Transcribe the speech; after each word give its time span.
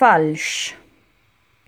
falsch 0.00 0.79